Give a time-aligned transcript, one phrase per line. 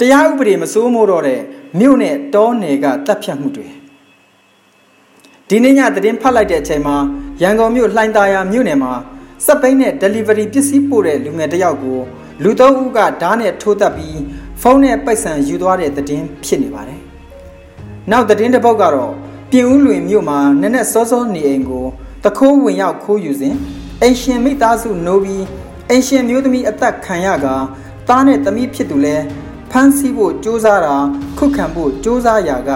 [0.00, 1.40] တရားဥပဒေမစိုးမိုးတော့တဲ့
[1.78, 3.68] မြို့နဲ့တောနယ်ကတပ်ဖြတ်မှုတွေ
[5.48, 6.96] ဒီနေ့ညသတင်းဖတ်လိုက်တဲ့အချိန်မှာ
[7.42, 8.92] ရန်ကုန်မြို့လှိုင်သာယာမြို့နယ်မှာ
[9.46, 11.98] စက်ပိန်းနဲ့ delivery ပစ္စည်းပို့တဲ့လူငယ်တစ်ယောက်ကို
[12.42, 14.18] လူသုံးဦးကဓားနဲ့ထိုးတက်ပြီး
[14.60, 17.00] ဖုန်းနဲ့ပိုက်ဆံယူသွားတဲ့သတင်းဖြစ်နေပါတယ်။
[18.10, 19.12] နောက်သတင်းတစ်ပုဒ်ကတော့
[19.50, 21.86] ပြင်ဦးလွင်မြို့မှာနက်နက်စောစောနေအိမ်ကို
[22.24, 23.54] တခိုးဝင်ရောက်ခိုးယူစဉ်
[24.02, 25.44] အင်ရှင်မိသားစုနိုးပြီး
[25.90, 27.46] အင်ရှင်မျိုးသမီးအသက်ခံရက
[28.08, 29.16] သားနဲ့သမီးဖြစ်သူလဲ
[29.70, 30.96] ဖမ်းဆီးဖို့ကြိုးစားတာ
[31.38, 32.70] ခုခံဖို့ကြိုးစားရာက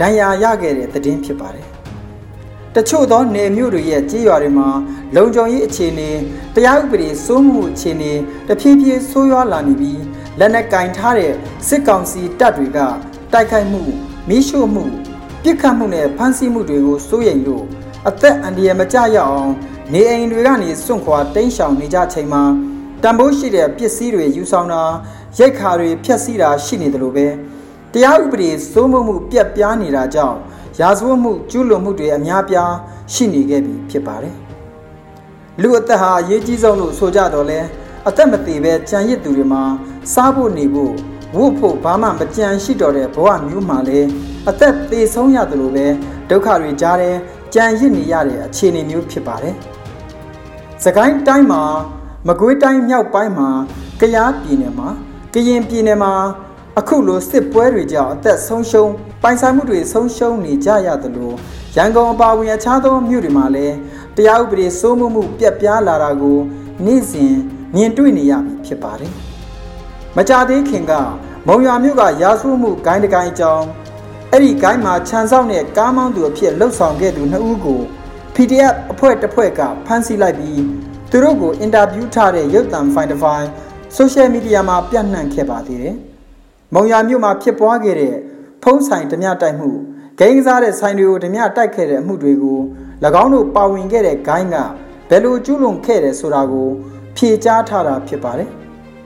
[0.00, 1.66] ဒဏ်ရာရခဲ့တဲ့သတင်းဖြစ်ပါတယ်။
[2.74, 4.68] တချို့သောနေမျိုးတွေရဲ့ကြေးရွာတွေမှာ
[5.16, 6.10] လုံခြုံရေးအခြေအနေ
[6.54, 8.12] တရားဥပဒေစိုးမှုအခြေအနေ
[8.48, 10.02] တဖြည်းဖြည်းဆိုးရွားလာနေပြီး
[10.38, 11.32] လက်နက်ကင်ထားတဲ့
[11.66, 12.78] စစ်ကောင်စီတပ်တွေက
[13.32, 13.82] တိုက်ခိုက်မှု
[14.28, 14.84] မိရှို့မှု
[15.42, 17.64] ပြစ်ခတ်မှုနဲ့ဖမ်းဆီးမှုတွေကိုစိုးရိမ်လို့
[18.08, 19.52] အသက်အန္တရာယ်မကျရအောင်
[19.92, 22.42] နေအိမ်တွေကနေစွန့်ခွာတိမ်းရှောင်နေကြချိန်မှာ
[23.02, 24.82] တံပိုးရှိတဲ့ပစ္စည်းတွေယူဆောင်တာ
[25.38, 27.26] ရိတ်ခါတွေဖျက်ဆီးတာရှိနေတယ်လို့ပဲ
[27.92, 30.38] တရားဥပဒေစိုးမိုးမှုပြက်ပြားနေတာကြောင့်
[30.80, 32.72] ရာဇဝတ်မှုကျူးလွန်မှုတွေအများပြား
[33.12, 34.36] ရှိနေခဲ့ပြီဖြစ်ပါတယ်
[35.60, 37.60] လူအသက်ဟာအရေးကြီးဆုံးလို့ဆိုကြတော့လဲ
[38.08, 39.62] အသက်မသေးပဲကြံရစ်သူတွေမှာ
[40.12, 40.92] စားဖို့နေဖို့
[41.36, 44.00] ဝုတ်ဖို့ဘာမှမကြံရှိတော့တဲ့ဘဝမျိုးမှာလဲ
[44.48, 45.86] အသက်သေဆုံးရတယ်လို့ပဲ
[46.30, 47.16] ဒုက္ခတွေကြားတယ်
[47.54, 49.54] ကြံရစ်နေရတဲ့အခြေအနေမျိုးဖြစ်ပါတယ်။
[50.84, 51.62] စကိုင်းတိုင်းမှာ
[52.28, 53.48] မကွေးတိုင်းမြောက်ပိုင်းမှာ
[54.00, 54.88] ကယားပြည်နယ်မှာ
[55.34, 56.12] ကရင်ပြည်နယ်မှာ
[56.78, 61.32] အခုလိုစစ်ပွဲတွေကြောင့်အသက်ဆုံးရှုံးပိုင်ဆိုင်မှုတွေဆုံးရှုံးနေကြရသလို
[61.76, 63.76] ရန်ကုန်အပါအဝင်အခြားသောမြို့တွေမှာလည်း
[64.16, 66.38] တရားဥပဒေစိုးမိုးမှုပြက်ပြားလာတာကို
[66.84, 67.34] နေ့စဉ်
[67.74, 69.12] မြင်တွေ့နေရပြီဖြစ်ပါတယ်။
[70.16, 70.92] မကြသေးခင်က
[71.46, 73.66] မုံရွာမြို့ကရာဇဝမှုဂိုင်းတကိုင်းအကြောင်း
[74.30, 77.80] အဲ့ဒီဂိုင်းမှာခြံဆောင်တဲ့ကားမောင်းသူအဖြစ်လှုပ်ဆောင်ခဲ့သူနှစ်ဦးကို
[78.34, 83.46] PDF အဖွဲ့တစ်ဖွဲ့ကဖမ်းဆီးလိုက်ပြီး သူတို့ကိုအင်တာဗျူးထားတဲ့ရုပ်သံဖိုင်တစ်ဖိုင်
[83.96, 85.96] ဆိုရှယ်မီဒီယာမှာပြန့်နှံ့ခဲ့ပါသေးတယ်။
[86.74, 88.14] မုံရမြို့မှာဖြစ်ပွားခဲ့တဲ့
[88.62, 89.70] ဖုံးဆိုင်ဓမြတိုက်မှု
[90.18, 92.60] ဂိမ်းကစားတဲ့ဆိုင်တွေကိုဓမြတိုက်ခဲ့တဲ့အမှုတွေကို၎
[93.22, 94.56] င်းတို့ပါဝင်ခဲ့တဲ့ဂိုင်းက
[95.10, 96.68] ဘယ်လိုကျူးလွန်ခဲ့တယ်ဆိုတာကို
[97.16, 98.48] ဖြေကြားထားတာဖြစ်ပါတယ်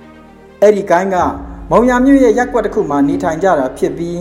[0.63, 1.17] ။အဲ့ဒီဂိုင်းက
[1.71, 4.21] မုံရမြို့ရဲ့ရက်ွက်တစ်ခုမှာနေထိုင်ကြတာဖြစ်ပြီး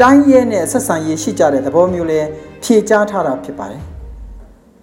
[0.00, 2.20] တိုင်းရဲနဲ့ဆက်ဆံရေးရှိကြတဲ့သဘောမျိုးလဲ
[2.62, 3.84] ဖြေကြားထားတာဖြစ်ပါတယ်။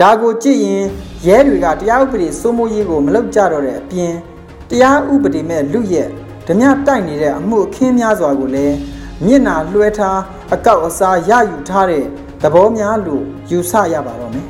[0.02, 0.86] ဒါကိုကြည့်ရင်
[1.28, 4.14] ရဲတွေကတရားဥပဒေစိုးမိုးရေးကိုမလုပ်ကြတော့တဲ့အပြင်
[4.70, 6.10] တရားဥပဒေမဲ့လူရက်
[6.48, 8.76] ဓမြတိုက်နေတဲ့အမှုအခင်းများစွာကိုလည်း
[9.26, 10.20] မျက်နာလွှဲထား
[10.54, 12.06] အကောက်အစားရယူထားတဲ့
[12.44, 14.48] သဘောများလို့ယူဆရပါတော့မယ်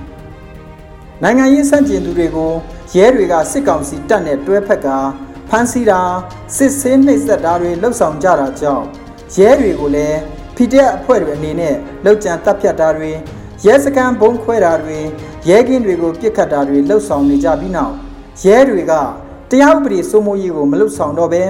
[1.24, 2.52] ။နိုင်ငံရေးစန့်ကျင်သူတွေကို
[2.96, 4.88] ရဲတွေကစစ်ကောင်စီတပ်နဲ့တွဲဖက်က
[5.50, 6.02] ဖမ်းဆီးတာ
[6.56, 8.86] စစ်ဆေးနှိပ်စက်တာတွေလှုပ်ဆောင်ကြတာကြောင့်
[9.38, 10.18] ရဲတွေကိုလည်း
[10.56, 11.76] PDF အဖွဲ့တွေအနေနဲ့
[12.06, 13.12] လောက်ကျန်တပ်ဖြတ်တာတွေ
[13.66, 15.00] ရဲစခန်းဘုံခွဲတာတွေ
[15.50, 17.94] ရဲကင်းတွေကိုပြစ်ခတ်တာတွေလှုပ်ဆောင်နေကြပြီးနောက်
[18.46, 18.94] ရဲတွေက
[19.50, 21.44] တရားဥပဒေစိုးမိုးရေးကိုမလှုပ်ဆောင်တော့ဘဲ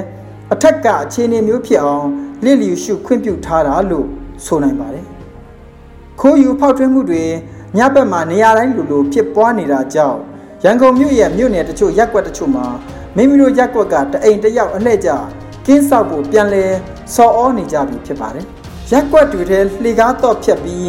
[0.53, 2.07] အထက်ကအခြေအနေမျိုးဖြစ်အောင်
[2.43, 4.07] လစ်လျူရှုခွင့်ပြုထားတာလို့
[4.45, 5.05] ဆိုနိုင်ပါတယ်။
[6.19, 7.23] ခိုးယူဖောက်ထွင်းမှုတွေ
[7.77, 10.19] ညဘက်မှာနေရာတိုင်းလူလိုဖြစ်ပွားနေတာကြောင့်
[10.63, 12.65] ရန်ကုန်မြို့ရဲ့မြို့နယ်တချို့ရက်ကွက်တချို့မှာ
[13.15, 15.09] မိမိတို့ရက်ကွက်ကတအိမ်တယောက်အလှည့်ကျ
[15.65, 16.63] ကင်းဆောက်ဖို့ပြန်လဲ
[17.15, 18.45] စော်ဩနေကြပြီဖြစ်ပါတယ်။
[18.91, 20.87] ရက်ကွက်တွေထဲလှေကားတော့ဖြတ်ပြီး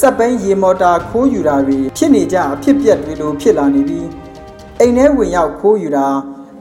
[0.00, 4.08] စက်ပိန်းရေမော်တာခိုးယူတာတွေဖြစ်နေကြအဖြစ်ပြက်တွေလိုဖြစ်လာနေပြီး
[4.80, 6.06] အိမ်ထဲဝင်ရောက်ခိုးယူတာ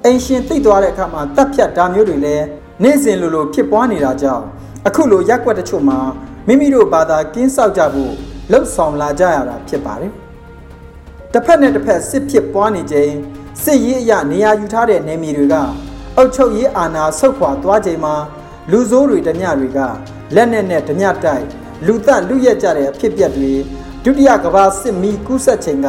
[0.03, 2.45] အိမ်ရှင်သိသွားတဲ့အခါမှာတပ်ဖြတ်တာမျိုးတွေလည်း
[2.83, 4.45] နေ့စဉ်လိုလိုဖြစ်ပွားနေတာကြောင့်
[4.87, 5.99] အခုလိုရက်ွက်တချို့မှာ
[6.47, 8.13] မိမိတို့ဘာသာကင်းဆောက်ကြဖို့
[8.51, 10.11] လှုပ်ဆောင်လာကြရတာဖြစ်ပါတယ်။
[11.33, 13.11] တစ်ဖက်နဲ့တစ်ဖက်စစ်ဖြစ်ပွားနေချိန်
[13.63, 15.55] စစ်ရေးအရနေရာယူထားတဲ့နေမီတွေက
[16.17, 18.15] အုတ်ချုပ်ရေးအာဏာဆုတ်ခွာသွားချိန်မှာ
[18.71, 19.79] လူဆိုးတွေဓမြတွေက
[20.35, 23.51] လက်နဲ့နဲ့ဓမြတိုက် လူသက်လူရက်ကြတဲ့အဖြစ်ပြက်တွေ
[24.03, 25.87] ဒုတိယကမ္ဘာစစ်မီကူးဆက်ချိန်က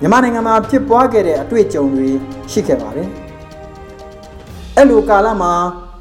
[0.00, 2.08] မြန်မာနိုင်ငံမှာဖြစ်ပွားခဲ့တဲ့အတွေ့အကြုံတွေ
[2.50, 3.08] ရှိခဲ့ပါတယ်။
[4.76, 5.52] အဲ့လိုကာလမှာ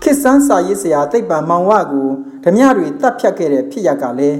[0.03, 2.09] ခစ်စန်းစာရေးဆရာတိတ်ပံမောင်ဝကို
[2.43, 4.39] ဓမြတွေတတ်ဖြတ်ခဲ့တဲ့ဖြစ်ရပ်ကလည်း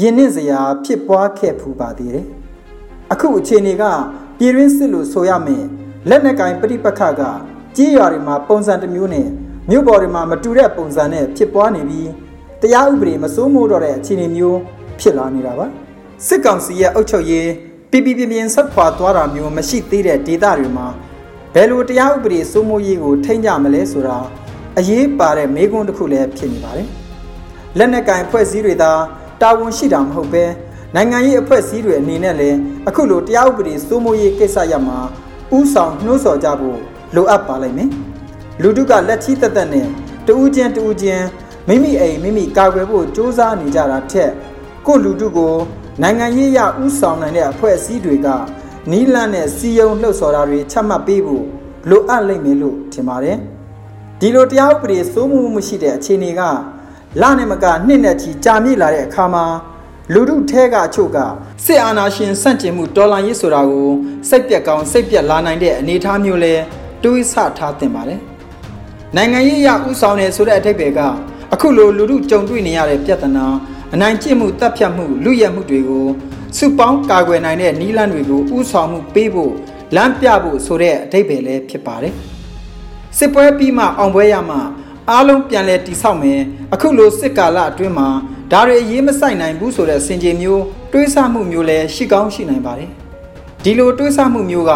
[0.00, 2.26] ယဉ်နှင့်စရာဖြစ်ပွားခဲ့ဖူးပါသေးတယ်။
[3.12, 3.84] အခုအခြေအနေက
[4.38, 5.64] ပြည်ရင်းစစ်လို့ဆိုရမယ်
[6.08, 7.22] လက်နက်ကင်ပြိပခက
[7.76, 9.28] ကြေးရွာတွေမှာပုံစံတစ်မျိုးနဲ့
[9.70, 12.10] မြို့ပေါ်တွေမှာမတူတဲ့ပုံစံနဲ့ဖြစ်ပွားနေပြီး
[12.62, 14.58] တရားဥပဒေမစိုးမိုးတော့တဲ့အခြေအနေမျိုး
[15.00, 15.66] ဖြစ်လာနေတာပါ
[16.26, 17.48] စစ်ကောင်စီရဲ့အုပ်ချုပ်ရေး
[17.90, 20.86] ပြပြပြပြင်းဆက်ခွာသွားတာမျိုးမရှိသေးတဲ့ဒေသတွေမှာ
[21.54, 24.18] ဘယ်လိုတရားဥပဒေစိုးမိုးရေးကိုထိန်းကြမလဲဆိုတာ
[24.78, 26.88] အရေးပါတဲ့မေးခွန်းတစ်ခုလည်းဖြစ်နေပါတယ်
[27.78, 28.92] လက်နက်ကင်ဖွဲ့စည်းတွေသာ
[29.42, 30.44] တာဝန်ရှိတာမဟုတ်ပဲ
[30.94, 32.58] နိုင်ငံရေးအဖွဲ့အစည်းတွေအနေနဲ့လည်း
[32.88, 34.98] အခုလိုတရားဥပဒေစိုးမိုးရေးကိစ္စရမှာ
[35.56, 36.78] ဥဆောင်နှိုးဆော်ကြဖို့
[37.14, 37.90] လိုအပ်ပါလိမ့်မယ်
[38.62, 39.86] လူတုကလက်ချီတက်တက်နဲ့
[40.26, 41.24] တူးချင်းတူးချင်း
[41.68, 44.30] မိမိအိမ်မိမိကာကွယ်ဖို့စ조사နေကြတာထက်
[44.86, 45.54] ကိုလူတုကို
[46.02, 48.28] နိုင်ငံရေးရဥဆောင်နိုင်တဲ့အဖွဲ့အစည်းတွေက
[48.90, 51.44] နီးလန့်နဲ့စီယုံလှုပ်ဆော်တာတွေချမှတ်ပေးဖို့
[51.90, 53.38] လိုအပ်လိမ့်မယ်လို့ထင်ပါတယ်
[54.20, 56.42] ဒီလိုတရားဥပဒေစိုးမိုးမှုရှိတဲ့အခြေအနေက
[57.20, 59.44] လနဲ့မကနှစ်နဲ့ချီကြာမြင့်လာတဲ့အခါမှာ
[60.12, 61.18] လူထုထဲကအချို့က
[61.64, 63.90] စစ်အာဏာရှင်ဆန့်ကျင်မှုတော်လှန်ရေးဆိုတာကို
[64.28, 66.54] စိတ်ပြက်ကောင်းစိတ်ပြက်လာနိုင်တဲ့အနေအထားမျိုးလဲ
[67.02, 68.20] တွေးဆထားတင်ပါတယ်။
[69.16, 71.00] နိုင်ငံရေးအရဥဆောင်နေဆိုတဲ့အထိပ္ပယ်က
[71.54, 73.46] အခုလိုလူထုကြုံတွေ့နေရတဲ့ပြဿနာ
[73.94, 76.06] အနိုင်ကျင့်မှုတပ်ဖြတ်မှုလူရဲမှုတွေကို
[76.58, 79.52] စုပေါင်းကာကွယ်နိုင်တဲ့နီးလန်းတွေကိုဥဆောင်မှုပေးဖို့
[79.96, 82.14] လမ်းပြဖို့ဆိုတဲ့အထိပ္ပယ်လည်းဖြစ်ပါတယ်။
[83.18, 84.58] စစ်ပွဲပြီးမှအောင်ပွဲရမှ
[85.10, 86.40] အားလုံးပြန်လဲတိဆောက်မယ်
[86.74, 88.08] အခုလိုစစ်ကာလအတွင်းမှာ
[88.52, 90.62] ဒါတွေအရေးမဆိုင်နိုင်ဘူးဆိုတဲ့စင်ကြေမျိုး
[90.92, 92.90] တွေးဆမှုမျိုးလည်းရှိကောင်းရှိနိုင်ပါတယ်
[93.64, 94.72] ဒီလိုတွေးဆမှုမျိုးက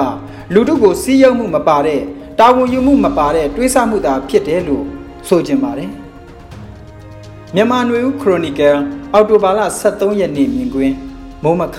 [0.55, 2.01] လူတို့ကိုစီးရုံမှုမပါတဲ့
[2.39, 4.85] တာဝန်ယူမှုမပါတဲ့တွေးဆမှုသာဖြစ်တယ်လို့
[5.29, 5.91] ဆိုချင်ပါတယ်
[7.55, 8.77] မြန်မာနွေဦးခရိုနီကယ်
[9.15, 9.61] အော်တိုဘာလ
[9.91, 10.95] 23ရက်နေ့မြင်ကွင်း
[11.43, 11.79] မိုးမခ